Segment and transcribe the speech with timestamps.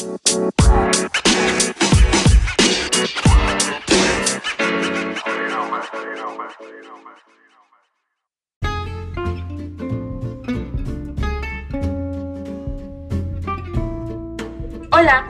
[0.00, 0.16] Hola,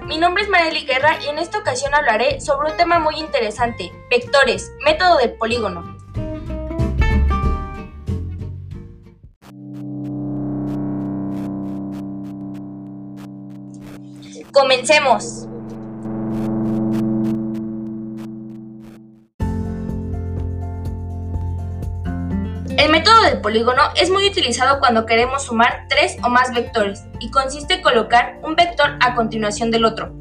[0.07, 3.91] mi nombre es Marieli Guerra y en esta ocasión hablaré sobre un tema muy interesante,
[4.09, 6.00] vectores, método del polígono.
[14.53, 15.47] Comencemos.
[22.77, 27.31] El método del polígono es muy utilizado cuando queremos sumar tres o más vectores y
[27.31, 30.13] consiste en colocar un vector a continuación del otro,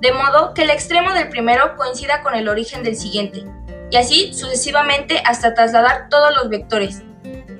[0.00, 3.44] de modo que el extremo del primero coincida con el origen del siguiente,
[3.90, 7.02] y así sucesivamente hasta trasladar todos los vectores.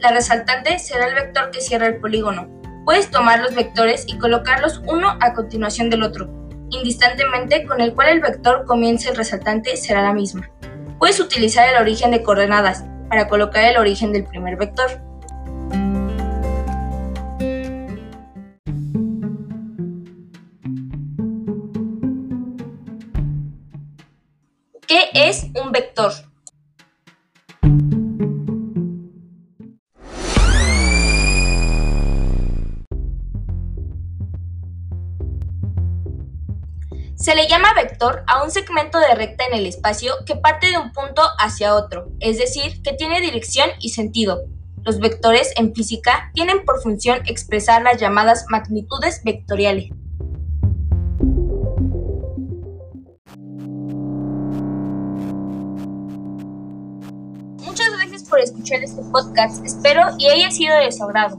[0.01, 2.56] La resaltante será el vector que cierra el polígono,
[2.87, 6.31] Puedes tomar los vectores y colocarlos uno a continuación del otro,
[6.71, 10.49] indistantemente con el cual el vector comience el resaltante será la misma.
[11.01, 15.01] Puedes utilizar el origen de coordenadas para colocar el origen del primer vector.
[24.87, 26.13] ¿Qué es un vector?
[37.17, 40.77] Se le llama vector a un segmento de recta en el espacio que parte de
[40.77, 44.45] un punto hacia otro, es decir, que tiene dirección y sentido.
[44.85, 49.89] Los vectores en física tienen por función expresar las llamadas magnitudes vectoriales.
[57.65, 61.39] Muchas gracias por escuchar este podcast, espero y haya sido de su agrado.